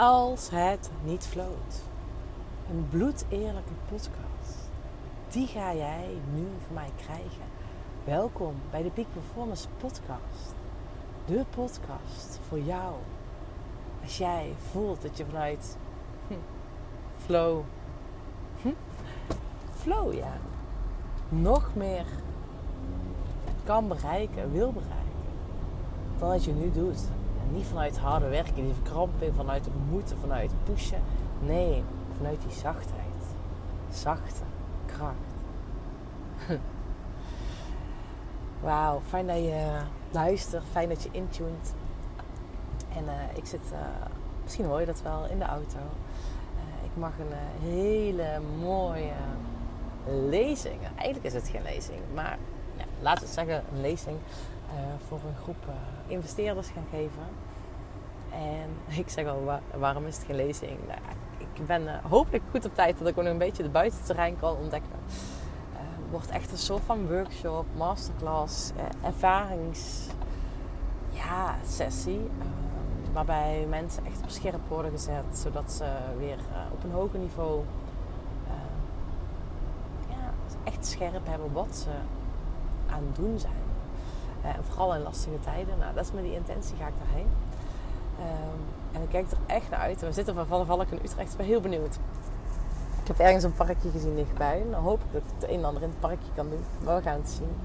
[0.00, 1.82] Als het niet floot.
[2.70, 4.58] Een bloedeerlijke podcast.
[5.28, 7.44] Die ga jij nu van mij krijgen.
[8.04, 10.54] Welkom bij de Peak Performance Podcast.
[11.26, 12.94] De podcast voor jou.
[14.02, 15.76] Als jij voelt dat je vanuit
[16.28, 16.34] hm,
[17.24, 17.60] flow,
[18.62, 18.68] hm,
[19.74, 20.32] flow ja,
[21.28, 22.06] nog meer
[23.64, 24.98] kan bereiken, wil bereiken
[26.18, 27.19] dan wat je nu doet.
[27.42, 31.02] En niet vanuit harde werken, die verkramping, vanuit het moeten, vanuit pushen.
[31.40, 31.82] Nee,
[32.16, 33.24] vanuit die zachtheid.
[33.90, 34.42] Zachte
[34.86, 35.14] kracht.
[38.62, 39.78] Wauw, fijn dat je
[40.10, 41.74] luistert, fijn dat je intuned.
[42.96, 43.78] En uh, ik zit, uh,
[44.42, 45.78] misschien hoor je dat wel, in de auto.
[46.84, 49.12] Ik mag een hele mooie
[50.28, 50.80] lezing.
[50.96, 52.38] Eigenlijk is het geen lezing, maar
[52.76, 54.16] ja, laten we zeggen een lezing
[55.08, 55.64] voor een groep
[56.06, 57.22] investeerders gaan geven.
[58.32, 60.78] En ik zeg al, waarom is het geen lezing?
[60.86, 61.00] Nou,
[61.38, 64.56] ik ben uh, hopelijk goed op tijd dat ik nog een beetje de buitenterrein kan
[64.56, 64.90] ontdekken.
[65.72, 65.78] Uh,
[66.10, 70.06] wordt echt een soort van workshop, masterclass, uh, ervarings
[71.10, 71.56] ja,
[73.12, 75.84] waarbij mensen echt op scherp worden gezet, zodat ze
[76.18, 76.38] weer
[76.72, 77.64] op een hoger niveau
[80.08, 80.32] ja,
[80.64, 81.90] echt scherp hebben wat ze
[82.90, 83.59] aan het doen zijn.
[84.42, 85.78] En vooral in lastige tijden.
[85.78, 87.28] Nou, dat is met die intentie ga ik daarheen.
[88.18, 88.60] Um,
[88.92, 90.00] en ik kijk er echt naar uit.
[90.00, 90.46] We zitten van
[90.90, 91.30] in Utrecht.
[91.30, 91.98] Ik ben heel benieuwd.
[93.00, 94.64] Ik heb ergens een parkje gezien dichtbij.
[94.70, 96.64] Dan hoop ik dat ik het een en ander in het parkje kan doen.
[96.84, 97.56] Maar we gaan het zien.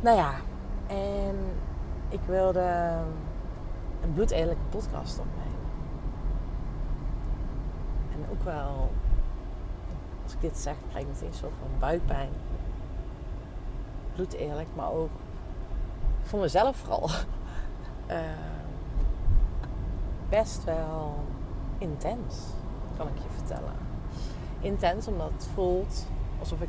[0.00, 0.32] Nou ja,
[0.86, 1.36] en
[2.08, 2.94] ik wilde
[4.02, 5.52] een bloedeerlijke podcast opnemen.
[8.12, 8.90] En ook wel,
[10.22, 12.30] als ik dit zeg, krijg ik meteen een soort van buikpijn.
[14.14, 15.10] Bloedeerlijk, maar ook
[16.32, 17.08] voor mezelf vooral.
[18.10, 18.16] Uh,
[20.38, 21.14] best wel
[21.78, 22.34] intens,
[22.96, 23.74] kan ik je vertellen.
[24.60, 26.06] Intens omdat het voelt
[26.38, 26.68] alsof ik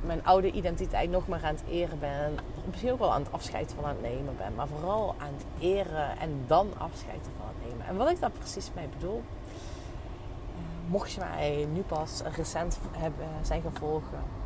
[0.00, 2.34] mijn oude identiteit nog maar aan het eren ben.
[2.66, 4.54] Misschien ook wel aan het afscheid van aan het nemen ben.
[4.54, 7.86] Maar vooral aan het eren en dan afscheid van het nemen.
[7.86, 9.22] En wat ik daar precies mee bedoel.
[9.22, 14.18] Eh, mocht je mij nu pas recent hebben, zijn gevolgen.
[14.18, 14.43] Ehm,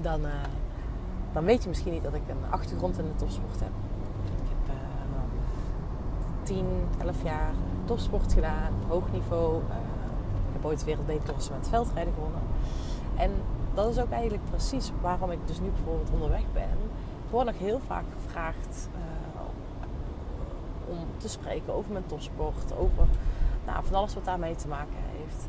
[0.00, 0.30] dan, uh,
[1.32, 3.72] dan weet je misschien niet dat ik een achtergrond in de topsport heb.
[6.48, 6.66] 10,
[6.98, 7.50] 11 jaar
[7.84, 9.54] topsport gedaan, hoog niveau.
[9.54, 9.76] Uh,
[10.48, 12.40] ik heb ooit wereldbekerklasse met veldrijden gewonnen.
[13.16, 13.30] En
[13.74, 16.78] dat is ook eigenlijk precies waarom ik dus nu bijvoorbeeld onderweg ben.
[17.24, 19.40] Ik word nog heel vaak gevraagd uh,
[20.90, 23.06] om te spreken over mijn topsport, over
[23.66, 25.48] nou, van alles wat daarmee te maken heeft.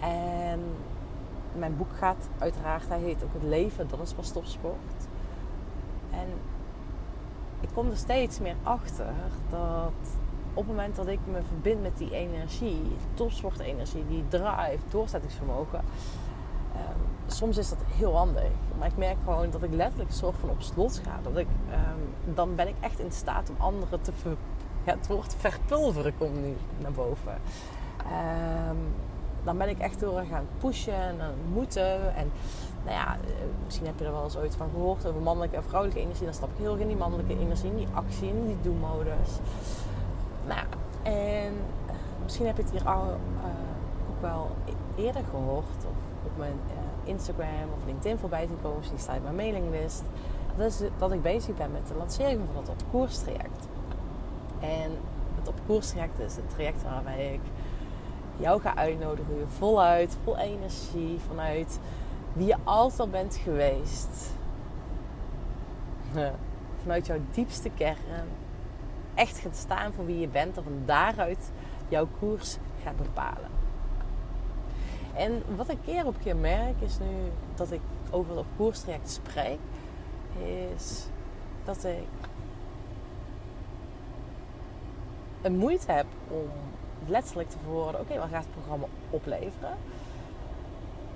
[0.00, 0.60] En
[1.58, 5.06] mijn boek gaat uiteraard, hij heet ook Het leven, dat is pas topsport.
[6.10, 6.26] En
[7.60, 9.12] ik kom er steeds meer achter
[9.50, 9.92] dat
[10.54, 12.82] op het moment dat ik me verbind met die energie,
[13.14, 15.80] topsportenergie, die drive, doorzettingsvermogen,
[16.74, 18.50] um, soms is dat heel handig.
[18.78, 21.18] Maar ik merk gewoon dat ik letterlijk soort van op slot ga.
[21.22, 24.36] Dat ik, um, dan ben ik echt in staat om anderen te ver,
[24.84, 27.40] ja, het woord verpulveren komt nu naar boven.
[28.70, 28.78] Um,
[29.48, 32.14] dan ben ik echt door gaan pushen en moeten.
[32.14, 32.30] En
[32.84, 33.30] nou ja, eh,
[33.64, 36.24] misschien heb je er wel eens ooit van gehoord over mannelijke en vrouwelijke energie.
[36.24, 39.30] Dan stap ik heel erg in die mannelijke energie, in die actie, in die do-modus.
[40.46, 40.66] Nou,
[41.02, 41.52] en
[41.86, 43.44] eh, misschien heb je het hier al uh,
[44.10, 44.50] ook wel
[44.96, 45.76] eerder gehoord.
[45.76, 46.60] Of op mijn
[47.04, 48.78] Instagram of LinkedIn voorbij zien komen.
[48.78, 50.02] Misschien staat op mijn mailinglist.
[50.56, 53.68] Dat is dat ik bezig ben met de lancering van het op koers traject.
[54.60, 54.90] En
[55.34, 57.40] het op koers traject is het traject waarbij ik
[58.38, 59.50] jou ga uitnodigen.
[59.58, 61.78] Voluit, vol energie, vanuit
[62.32, 64.30] wie je altijd bent geweest.
[66.82, 68.28] Vanuit jouw diepste kern
[69.14, 71.50] echt gaat staan voor wie je bent en van daaruit
[71.88, 73.50] jouw koers gaat bepalen.
[75.14, 79.58] En wat ik keer op keer merk is nu dat ik over het koerstraject spreek,
[80.38, 81.06] is
[81.64, 82.28] dat ik
[85.42, 86.50] een moeite heb om
[87.06, 89.76] letterlijk te verwoorden: oké, wat gaat het programma opleveren?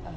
[0.03, 0.09] Uh,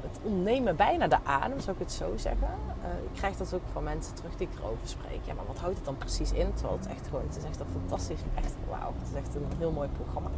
[0.00, 2.48] het ontnemen bijna de adem, zou ik het zo zeggen.
[2.48, 5.20] Uh, ik krijg dat ook van mensen terug die ik erover spreek.
[5.24, 6.54] Ja, maar wat houdt het dan precies in?
[6.54, 9.46] Terwijl het echt gewoon, het is echt een fantastisch, echt wauw, het is echt een
[9.58, 10.28] heel mooi programma.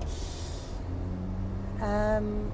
[2.16, 2.50] Um,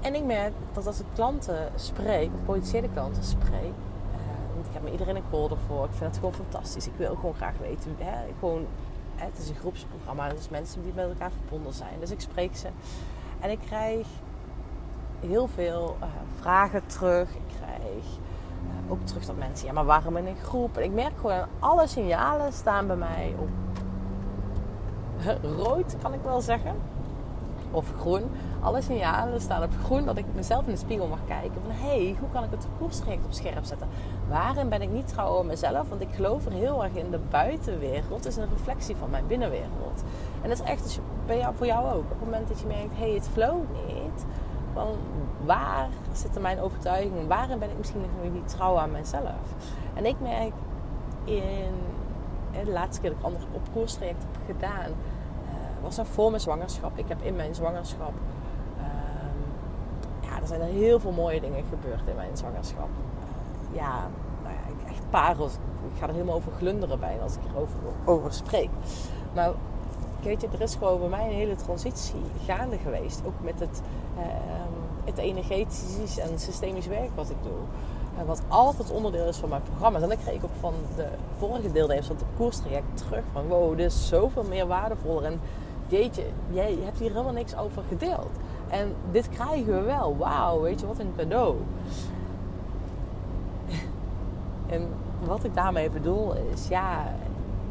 [0.00, 3.74] en ik merk dat als ik klanten spreek, potentiële klanten spreek,
[4.12, 6.86] uh, want ik heb me iedereen een call ervoor, ik vind het gewoon fantastisch.
[6.86, 8.66] Ik wil gewoon graag weten, hè, gewoon,
[9.20, 12.00] het is een groepsprogramma, dus mensen die met elkaar verbonden zijn.
[12.00, 12.68] Dus ik spreek ze
[13.40, 14.06] en ik krijg
[15.20, 16.06] heel veel uh,
[16.38, 17.34] vragen terug.
[17.34, 18.04] Ik krijg
[18.88, 20.76] ook terug dat mensen, ja, maar waarom in een groep?
[20.76, 23.48] En ik merk gewoon, alle signalen staan bij mij op
[25.64, 26.74] rood, kan ik wel zeggen.
[27.70, 28.30] Of groen.
[28.60, 31.60] Alle signalen staan op groen dat ik mezelf in de spiegel mag kijken.
[31.66, 33.88] Van hé, hey, hoe kan ik het koersrecht op scherp zetten?
[34.28, 35.88] Waarin ben ik niet trouw aan mezelf?
[35.88, 38.26] Want ik geloof er heel erg in de buitenwereld.
[38.26, 40.02] Is een reflectie van mijn binnenwereld.
[40.42, 40.98] En dat is echt dus
[41.54, 42.02] voor jou ook.
[42.02, 44.24] Op het moment dat je merkt, hé, hey, het flowt niet.
[44.72, 44.88] Van
[45.44, 47.28] waar zitten mijn overtuigingen?
[47.28, 49.54] Waarin ben ik misschien nog niet trouw aan mezelf?
[49.94, 50.52] En ik merk
[51.24, 51.74] in
[52.64, 56.42] de laatste keer dat ik ander op koerstraject heb gedaan, uh, was dat voor mijn
[56.42, 56.98] zwangerschap.
[56.98, 58.12] Ik heb in mijn zwangerschap,
[60.50, 62.88] zijn er heel veel mooie dingen gebeurd in mijn zwangerschap.
[62.88, 64.08] Uh, ja,
[64.42, 65.52] nou ja, echt parels.
[65.92, 68.68] Ik ga er helemaal over glunderen bij als ik erover over spreek.
[69.34, 69.50] Maar
[70.22, 73.22] weet je, er is gewoon bij mij een hele transitie gaande geweest.
[73.26, 73.82] Ook met het,
[74.16, 74.72] ehm,
[75.04, 77.58] het energetisch en systemisch werk wat ik doe.
[78.26, 80.02] wat altijd onderdeel is van mijn programma's.
[80.02, 81.06] En dan kreeg ik ook van de
[81.38, 83.46] vorige deelnemers van het koerstraject terug van...
[83.46, 85.24] Wow, dit is zoveel meer waardevoller.
[85.24, 85.40] En
[85.88, 88.30] jeetje, jij hebt hier helemaal niks over gedeeld.
[88.70, 90.16] En dit krijgen we wel.
[90.16, 91.56] Wauw, weet je, wat een cadeau.
[94.66, 94.88] En
[95.24, 97.14] wat ik daarmee bedoel is, ja,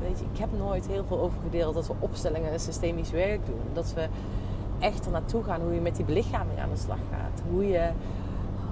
[0.01, 3.46] weet je, ik heb nooit heel veel over gedeeld dat we opstellingen en systemisch werk
[3.46, 3.62] doen.
[3.74, 4.07] Dat we
[4.80, 7.42] echt er naartoe gaan hoe je met die belichaming aan de slag gaat.
[7.51, 7.90] Hoe je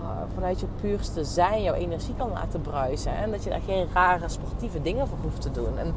[0.01, 3.15] uh, vanuit je puurste zijn jouw energie kan laten bruisen.
[3.15, 5.77] En dat je daar geen rare sportieve dingen voor hoeft te doen.
[5.77, 5.93] En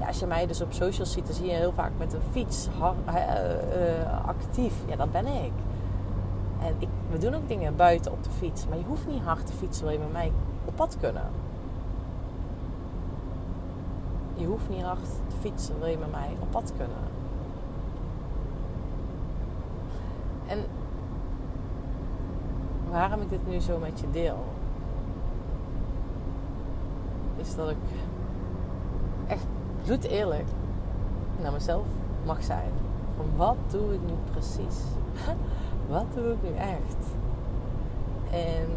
[0.00, 2.20] ja, als je mij dus op socials ziet, dan zie je heel vaak met een
[2.32, 4.74] fiets uh, uh, actief.
[4.86, 5.52] Ja, dat ben ik.
[6.64, 6.76] En
[7.10, 8.66] we doen ook dingen buiten op de fiets.
[8.68, 10.32] Maar je hoeft niet hard te fietsen, wil je met mij
[10.64, 11.26] op pad kunnen.
[14.34, 17.12] Je hoeft niet hard te fietsen, wil je met mij op pad kunnen.
[20.46, 20.64] En
[22.90, 24.44] waarom ik dit nu zo met je deel,
[27.36, 27.76] is dat ik
[29.26, 29.46] echt
[29.84, 30.48] bloed eerlijk
[31.42, 31.86] naar mezelf
[32.24, 32.70] mag zijn.
[33.16, 34.80] Van wat doe ik nu precies?
[35.88, 37.06] wat doe ik nu echt?
[38.30, 38.68] En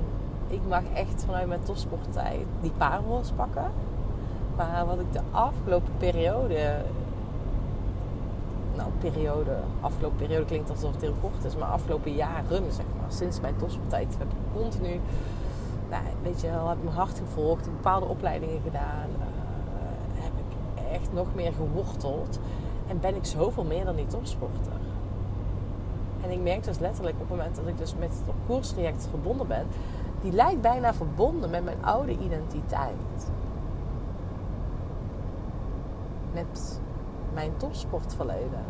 [0.47, 3.71] ik mag echt vanuit mijn topsporttijd die parels pakken
[4.57, 6.81] maar wat ik de afgelopen periode.
[8.75, 9.57] Nou, periode.
[9.81, 11.55] Afgelopen periode klinkt alsof het heel kort is.
[11.55, 13.11] Maar afgelopen jaren, zeg maar.
[13.11, 14.99] Sinds mijn topsporttijd heb ik continu.
[15.89, 17.65] Nou, weet je, heb mijn hart gevolgd.
[17.65, 19.09] Bepaalde opleidingen gedaan.
[19.09, 22.39] Uh, heb ik echt nog meer geworteld.
[22.87, 24.73] En ben ik zoveel meer dan die topsporter.
[26.27, 29.47] En ik merk dus letterlijk op het moment dat ik dus met het koerstraject verbonden
[29.47, 29.67] ben.
[30.21, 33.29] Die lijkt bijna verbonden met mijn oude identiteit
[36.33, 36.79] met
[37.33, 38.63] mijn topsportverleden.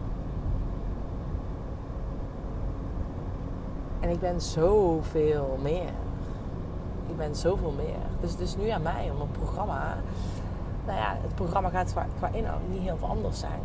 [4.00, 5.92] En ik ben zoveel meer.
[7.08, 8.06] Ik ben zoveel meer.
[8.22, 9.98] Dus het is nu aan mij om een programma.
[10.86, 13.60] Nou ja, het programma gaat qua, qua inhoud niet heel veel anders zijn.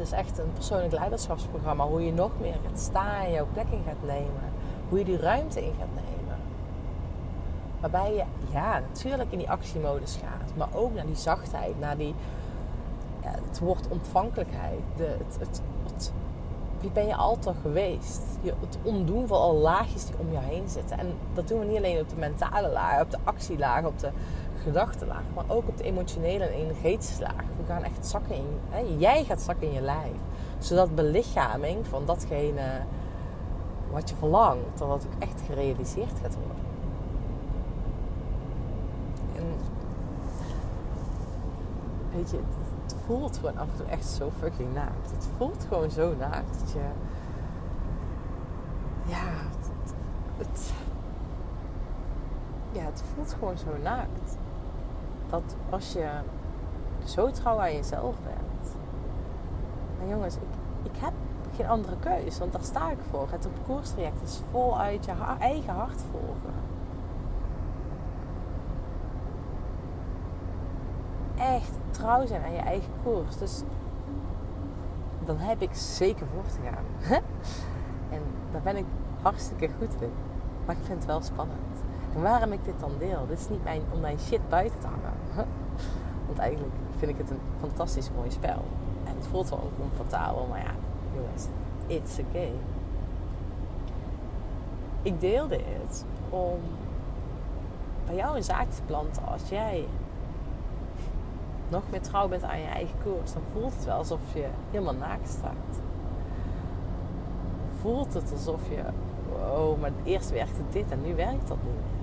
[0.00, 1.84] Is echt een persoonlijk leiderschapsprogramma.
[1.84, 4.52] Hoe je nog meer gaat staan en jouw plek in gaat nemen.
[4.88, 6.38] Hoe je die ruimte in gaat nemen.
[7.80, 10.56] Waarbij je, ja, natuurlijk in die actiemodus gaat.
[10.56, 12.14] Maar ook naar die zachtheid, naar die
[13.20, 14.80] het woord ontvankelijkheid.
[14.96, 16.12] De, het, het,
[16.80, 18.22] wie ben je altijd geweest?
[18.40, 20.98] Je, het ontdoen van alle laagjes die om je heen zitten.
[20.98, 24.10] En dat doen we niet alleen op de mentale laag, op de actielaag, op de
[24.60, 27.44] gedachtenlaag, maar ook op de emotionele en energetische laag.
[27.56, 28.46] We gaan echt zakken in.
[28.68, 28.84] Hè?
[28.98, 30.16] Jij gaat zakken in je lijf.
[30.58, 32.80] Zodat belichaming van datgene
[33.90, 36.64] wat je verlangt, dat het ook echt gerealiseerd gaat worden.
[39.36, 39.44] En
[42.12, 42.38] weet je,
[43.10, 45.10] voelt gewoon af en toe echt zo fucking naakt.
[45.10, 46.60] Het voelt gewoon zo naakt.
[46.60, 46.80] Dat je...
[49.06, 49.70] Ja, het,
[50.36, 50.72] het,
[52.72, 54.36] ja, het voelt gewoon zo naakt.
[55.30, 56.08] Dat als je
[57.04, 58.76] zo trouw aan jezelf bent.
[59.98, 61.12] Maar jongens, ik, ik heb
[61.54, 62.38] geen andere keus.
[62.38, 63.28] Want daar sta ik voor.
[63.30, 66.70] Het koerstraject is voluit je eigen hart volgen.
[71.40, 73.36] echt trouw zijn aan je eigen koers.
[73.36, 73.62] Dus
[75.24, 77.12] dan heb ik zeker voor te gaan.
[78.14, 78.22] en
[78.52, 78.84] daar ben ik
[79.22, 80.12] hartstikke goed in.
[80.66, 81.79] Maar ik vind het wel spannend.
[82.14, 83.26] Waarom ik dit dan deel?
[83.26, 85.14] Dit is niet mijn, om mijn shit buiten te hangen.
[86.26, 88.64] Want eigenlijk vind ik het een fantastisch mooi spel.
[89.04, 90.74] En het voelt wel oncomfortabel, maar ja,
[91.14, 91.46] jongens,
[91.86, 92.52] it's okay.
[95.02, 96.58] Ik deel dit om
[98.06, 99.84] bij jou een zaak te planten als jij
[101.68, 104.94] nog meer trouw bent aan je eigen koers, dan voelt het wel alsof je helemaal
[104.94, 105.80] naakt staat.
[107.80, 108.82] Voelt het alsof je,
[109.32, 111.99] oh, maar eerst werkte dit en nu werkt dat niet.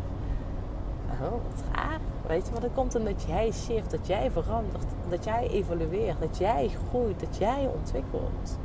[1.11, 1.99] Oh, wat raar.
[2.27, 6.37] Weet je, want het komt omdat jij shift, dat jij verandert, dat jij evolueert, dat
[6.37, 8.57] jij groeit, dat jij ontwikkelt.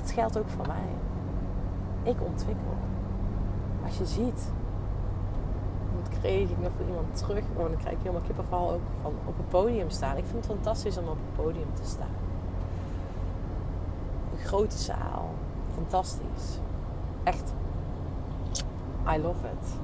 [0.00, 0.88] Dat geldt ook voor mij.
[2.02, 2.76] Ik ontwikkel.
[3.84, 4.52] Als je ziet,
[6.02, 9.12] dat kreeg ik nog van iemand terug, want dan krijg ik helemaal kippenval ook van
[9.24, 10.16] op het podium staan.
[10.16, 12.14] Ik vind het fantastisch om op het podium te staan.
[14.32, 15.30] Een grote zaal,
[15.74, 16.58] fantastisch.
[17.22, 17.52] Echt,
[19.14, 19.74] I love it.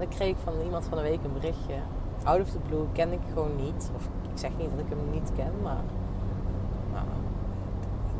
[0.00, 1.74] Dan kreeg ik van iemand van de week een berichtje.
[2.24, 3.90] Out of the blue ken ik gewoon niet.
[3.96, 5.82] Of ik zeg niet dat ik hem niet ken, maar.
[6.92, 7.06] Nou,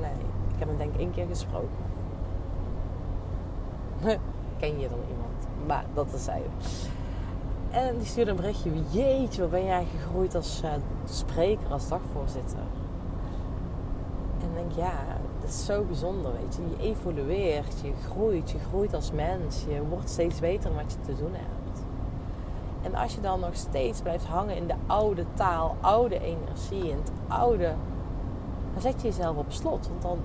[0.00, 0.20] nee,
[0.52, 1.84] ik heb hem denk ik één keer gesproken.
[4.60, 5.66] ken je dan iemand?
[5.66, 6.42] Maar dat is zij.
[7.70, 8.70] En die stuurde een berichtje.
[8.90, 10.70] Jeetje, wat ben jij gegroeid als uh,
[11.04, 12.58] spreker, als dagvoorzitter.
[14.40, 14.92] En ik denk, ja,
[15.40, 16.62] dat is zo bijzonder, weet je.
[16.76, 19.64] Je evolueert, je groeit, je groeit als mens.
[19.68, 21.59] Je wordt steeds beter in wat je te doen hebt.
[22.82, 26.96] En als je dan nog steeds blijft hangen in de oude taal, oude energie, in
[26.96, 27.74] het oude,
[28.72, 29.88] dan zet je jezelf op slot.
[29.88, 30.18] Want dan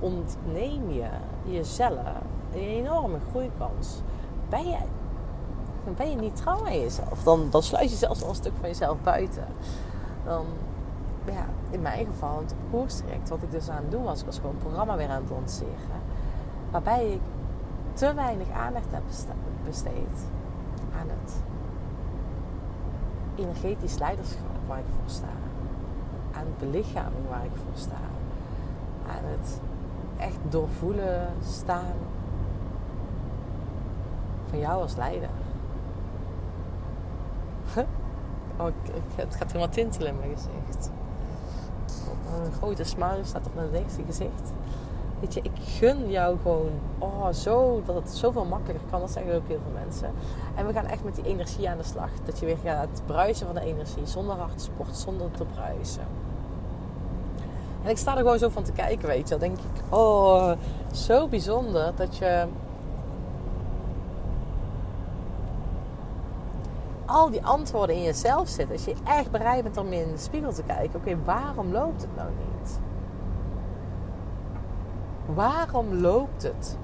[0.00, 1.08] ontneem je
[1.44, 1.98] jezelf
[2.52, 4.00] een enorme groeikans.
[4.48, 4.76] Ben je,
[5.96, 8.68] ben je niet trouw aan jezelf, dan, dan sluit je zelfs al een stuk van
[8.68, 9.46] jezelf buiten.
[10.24, 10.46] Dan,
[11.24, 14.36] ja, in mijn geval, het koerstraject, wat ik dus aan het doen was, ik was
[14.36, 16.00] gewoon een programma weer aan het lanceren.
[16.70, 17.20] Waarbij ik
[17.92, 19.02] te weinig aandacht heb
[19.64, 20.26] besteed
[21.00, 21.42] aan het
[23.36, 25.32] energetisch leiderschap waar ik voor sta.
[26.32, 28.00] Aan het belichaming waar ik voor sta.
[29.08, 29.60] Aan het
[30.16, 31.94] echt doorvoelen staan
[34.48, 35.30] van jou als leider.
[38.56, 38.68] Oh,
[39.14, 40.90] het gaat helemaal tintelen in mijn gezicht.
[42.44, 44.52] Een grote smile staat op mijn lichtste gezicht.
[45.22, 49.00] Weet je, ik gun jou gewoon oh, zo, dat het zoveel makkelijker kan.
[49.00, 50.10] Dat zeggen ook heel veel mensen.
[50.54, 52.10] En we gaan echt met die energie aan de slag.
[52.24, 54.06] Dat je weer gaat bruisen van de energie.
[54.06, 56.02] Zonder hartsport, zonder te bruisen.
[57.82, 59.36] En ik sta er gewoon zo van te kijken, weet je.
[59.36, 60.52] Dan denk ik, oh,
[60.92, 62.46] zo bijzonder dat je...
[67.06, 68.76] al die antwoorden in jezelf zitten.
[68.76, 71.00] Als je echt bereid bent om in de spiegel te kijken.
[71.00, 72.80] Oké, waarom loopt het nou niet?
[75.34, 76.76] Waarom loopt het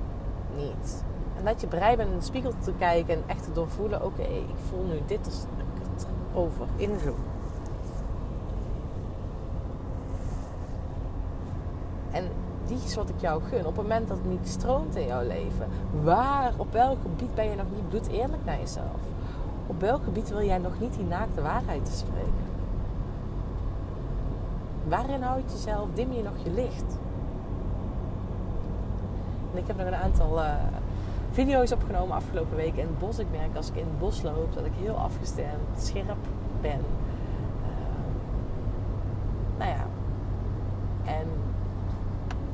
[0.56, 1.04] niet?
[1.38, 4.22] En dat je bereid bent in de spiegel te kijken en echt te doorvoelen: oké,
[4.22, 5.44] ik voel nu dit als
[5.92, 7.24] het over, inzoom.
[12.10, 12.28] En
[12.66, 13.58] die is wat ik jou gun.
[13.58, 15.68] Op het moment dat het niet stroomt in jouw leven,
[16.02, 19.00] waar, op welk gebied ben je nog niet bloed eerlijk naar jezelf?
[19.66, 22.46] Op welk gebied wil jij nog niet die naakte waarheid te spreken?
[24.84, 26.98] Waarin houd jezelf, dim je nog je licht?
[29.58, 30.54] Ik heb nog een aantal uh,
[31.30, 33.18] video's opgenomen afgelopen week in het bos.
[33.18, 36.26] Ik merk als ik in het bos loop dat ik heel afgestemd, scherp
[36.60, 36.80] ben.
[37.62, 37.68] Uh,
[39.58, 39.86] nou ja.
[41.04, 41.26] En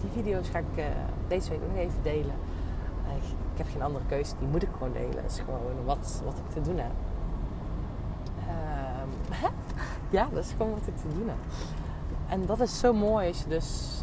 [0.00, 0.84] die video's ga ik uh,
[1.28, 2.34] deze week nog even delen.
[3.52, 5.14] ik heb geen andere keuze, die moet ik gewoon delen.
[5.14, 6.92] Dat is gewoon wat, wat ik te doen heb.
[8.49, 9.49] Ehm,
[10.16, 11.38] ja, dat is gewoon wat ik te doen heb.
[12.28, 14.02] En dat is zo mooi als je dus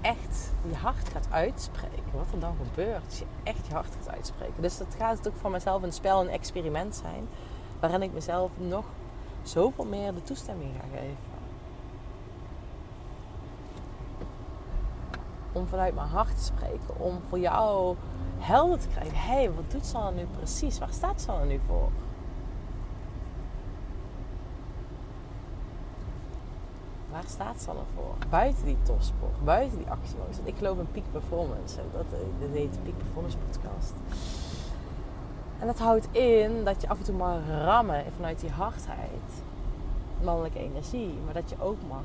[0.00, 2.12] echt je hart gaat uitspreken.
[2.12, 4.62] Wat er dan gebeurt als je echt je hart gaat uitspreken.
[4.62, 7.28] Dus dat gaat ook voor mezelf een spel, een experiment zijn.
[7.80, 8.84] Waarin ik mezelf nog
[9.42, 11.16] zoveel meer de toestemming ga geven.
[15.52, 16.98] Om vanuit mijn hart te spreken.
[16.98, 17.96] Om voor jou
[18.38, 19.16] helder te krijgen.
[19.16, 20.78] Hé, hey, wat doet Sanne nu precies?
[20.78, 21.90] Waar staat Sanne nu voor?
[27.18, 28.14] Waar staat ze allemaal voor?
[28.30, 30.36] Buiten die topsport, buiten die actiemodus.
[30.44, 31.76] Ik geloof in peak performance.
[31.92, 33.92] Dat, eh, dat heet de Peak Performance Podcast.
[35.58, 39.28] En dat houdt in dat je af en toe mag rammen vanuit die hardheid,
[40.22, 42.04] mannelijke energie, maar dat je ook mag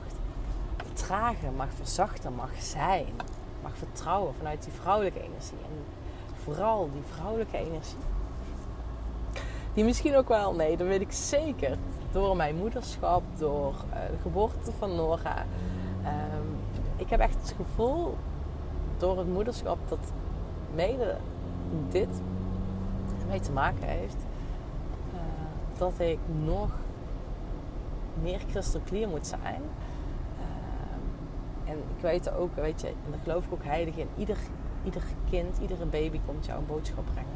[0.77, 3.13] vertragen, mag verzachten, mag zijn,
[3.61, 5.57] mag vertrouwen vanuit die vrouwelijke energie.
[5.69, 5.85] En
[6.43, 8.03] vooral die vrouwelijke energie.
[9.73, 11.77] Die misschien ook wel, nee, dat weet ik zeker,
[12.11, 15.45] door mijn moederschap, door uh, de geboorte van Nora.
[16.05, 16.57] Um,
[16.95, 18.17] ik heb echt het gevoel
[18.97, 20.11] door het moederschap dat
[20.75, 21.17] mede
[21.89, 22.21] dit
[23.27, 24.17] mee te maken heeft.
[25.13, 25.19] Uh,
[25.77, 26.69] dat ik nog
[28.21, 28.41] meer
[28.85, 29.61] clear moet zijn.
[30.39, 34.07] Uh, en ik weet ook, weet je, en daar geloof ik ook heilig in.
[34.17, 34.37] Ieder,
[34.83, 37.32] ieder kind, iedere baby komt jou een boodschap brengen.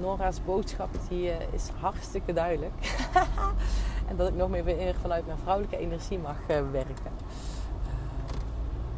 [0.00, 2.72] Nora's boodschap die, eh, is hartstikke duidelijk.
[4.08, 7.12] en dat ik nog meer vanuit mijn vrouwelijke energie mag uh, werken.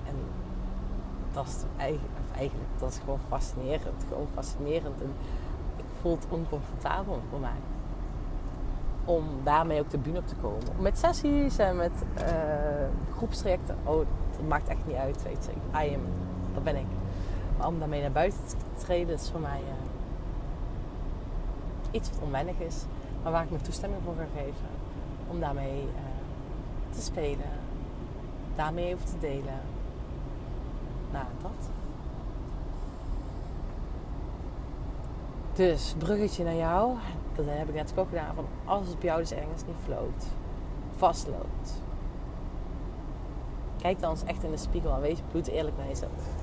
[0.06, 0.14] En
[1.32, 4.04] dat is eigenlijk eigenlijk, dat is gewoon fascinerend.
[4.08, 5.00] Gewoon fascinerend.
[5.00, 5.14] En
[5.76, 7.60] ik voel het oncomfortabel voor mij.
[9.04, 10.62] Om daarmee ook de bühne op te komen.
[10.78, 12.24] Met sessies en met uh,
[13.16, 13.76] groepstrajecten.
[13.84, 13.96] Oh,
[14.30, 15.86] dat maakt echt niet uit, weet je.
[15.86, 16.02] I am,
[16.54, 16.86] dat ben ik.
[17.58, 19.60] Maar om daarmee naar buiten te treden is voor mij
[21.92, 22.84] iets wat onwennig is.
[23.22, 24.66] Maar waar ik mijn toestemming voor ga geven.
[25.28, 27.50] Om daarmee uh, te spelen.
[28.54, 29.60] Daarmee over te delen.
[31.12, 31.70] Nou, dat.
[35.52, 36.96] Dus, bruggetje naar jou.
[37.34, 38.34] Dat heb ik net ook gedaan.
[38.34, 40.24] Van als het bij jou dus ergens niet floot.
[40.96, 41.82] Vastloopt.
[43.78, 46.41] Kijk dan eens echt in de spiegel en wees bloed eerlijk naar jezelf.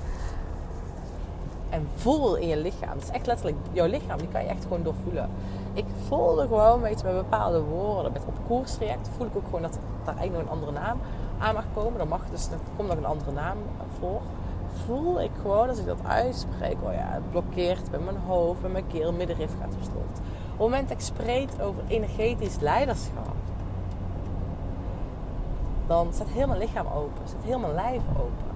[1.69, 2.89] En voel in je lichaam.
[2.89, 5.29] Het is echt letterlijk, jouw lichaam, die kan je echt gewoon doorvoelen.
[5.73, 9.79] Ik voelde gewoon, je, met bepaalde woorden, met op koerstraject, voel ik ook gewoon dat
[10.05, 10.99] daar eigenlijk nog een andere naam
[11.39, 11.97] aan mag komen.
[11.97, 13.57] Dan mag dus, er komt nog een andere naam
[13.99, 14.21] voor
[14.85, 18.69] voel ik gewoon als ik dat uitspreek, oh ja, het blokkeert bij mijn hoofd, bij
[18.69, 19.95] mijn keel, middenrif gaat op slot.
[19.95, 23.35] Op het moment dat ik spreek over energetisch leiderschap,
[25.87, 28.48] dan staat heel mijn lichaam open, staat heel mijn lijf open.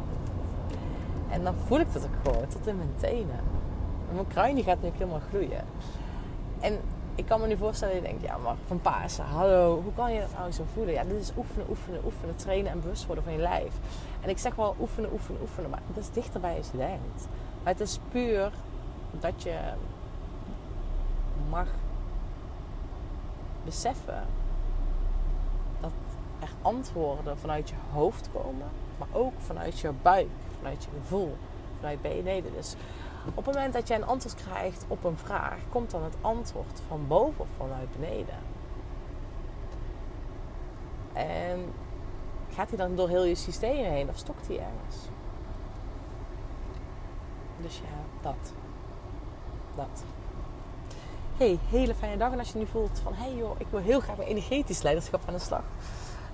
[1.33, 3.39] En dan voel ik dat ook gewoon, tot in mijn tenen.
[4.09, 5.65] En mijn kruin gaat nu helemaal gloeien.
[6.59, 6.79] En
[7.15, 10.13] ik kan me nu voorstellen dat je denkt, ja maar van Pasen, hallo, hoe kan
[10.13, 10.93] je dat nou zo voelen?
[10.93, 13.73] Ja, dit is oefenen, oefenen, oefenen, trainen en bewust worden van je lijf.
[14.21, 17.27] En ik zeg wel oefenen, oefenen, oefenen, maar dat is dichterbij als je denkt.
[17.63, 18.51] Maar het is puur
[19.11, 19.59] dat je
[21.49, 21.67] mag
[23.65, 24.25] beseffen
[25.79, 25.91] dat
[26.39, 30.27] er antwoorden vanuit je hoofd komen, maar ook vanuit je buik,
[30.63, 31.35] vanuit je gevoel,
[31.79, 32.53] vanuit beneden.
[32.53, 32.75] Dus
[33.35, 36.81] op het moment dat jij een antwoord krijgt op een vraag, komt dan het antwoord
[36.87, 38.37] van boven of vanuit beneden.
[41.13, 41.73] En
[42.53, 44.97] gaat hij dan door heel je systeem heen of stokt hij ergens?
[47.61, 48.53] Dus ja, dat.
[49.75, 50.03] Dat.
[51.37, 52.31] Hey, hele fijne dag.
[52.31, 55.21] En als je nu voelt van, hey joh, ik wil heel graag bij energetisch leiderschap
[55.25, 55.63] aan de slag.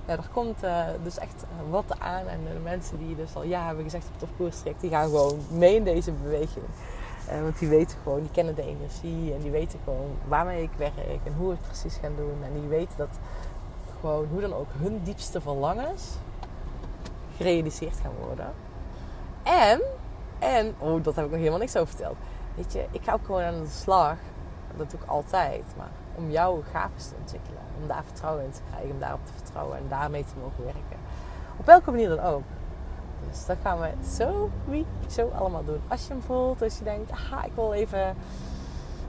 [0.09, 2.27] Nou, er komt uh, dus echt wat aan.
[2.27, 5.39] En de mensen die dus al ja hebben gezegd op het koerstraject, die gaan gewoon
[5.49, 6.65] mee in deze beweging.
[7.31, 10.69] Uh, want die weten gewoon, die kennen de energie en die weten gewoon waarmee ik
[10.77, 12.43] werk en hoe ik het precies ga doen.
[12.43, 13.19] En die weten dat
[13.99, 16.03] gewoon hoe dan ook hun diepste verlangens
[17.37, 18.53] gerealiseerd gaan worden.
[19.43, 19.81] En,
[20.39, 22.17] en, oh, dat heb ik nog helemaal niks over verteld.
[22.55, 24.17] Weet je, ik ga ook gewoon aan de slag.
[24.77, 25.63] Dat doe ik altijd.
[25.77, 27.61] Maar om jouw gaven te ontwikkelen.
[27.81, 28.91] Om daar vertrouwen in te krijgen.
[28.91, 30.99] Om daarop te vertrouwen en daarmee te mogen werken.
[31.57, 32.43] Op welke manier dan ook.
[33.29, 35.81] Dus dat gaan we zo, wie, zo allemaal doen.
[35.87, 38.15] Als je hem voelt, als je denkt, aha, ik wil even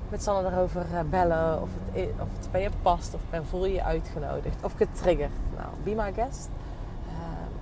[0.09, 1.63] met Sanne erover eh, bellen.
[1.63, 3.15] Of het, of het bij je past.
[3.15, 4.65] Of voel je je uitgenodigd.
[4.65, 5.33] Of getriggerd.
[5.57, 6.49] Nou, be my guest.
[7.07, 7.13] Uh,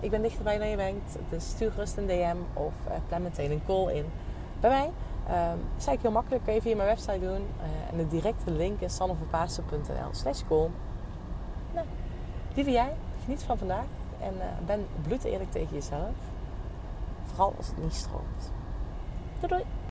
[0.00, 1.16] ik ben dichterbij dan je denkt.
[1.28, 2.36] Dus stuur gerust een DM.
[2.52, 4.04] Of uh, plan meteen een call in
[4.60, 4.90] bij mij.
[5.28, 6.44] Uh, is eigenlijk heel makkelijk.
[6.44, 7.46] Kun je via mijn website doen.
[7.90, 10.68] en de directe link is sanneverpaasen.nl slash call.
[11.74, 11.86] Nou,
[12.54, 12.92] lieve jij.
[13.24, 13.84] Geniet van vandaag.
[14.20, 14.34] En
[14.66, 16.14] ben bloed eerlijk tegen jezelf.
[17.24, 18.52] Vooral als het niet stroomt.
[19.40, 19.77] Doei doei.